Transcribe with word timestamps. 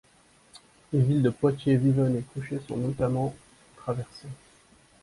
Les 0.93 0.99
villes 0.99 1.21
de 1.21 1.29
Poitiers, 1.29 1.77
Vivonne 1.77 2.15
et 2.17 2.23
Couhé 2.23 2.59
sont 2.67 2.75
notamment 2.77 3.35
traversées. 3.75 4.29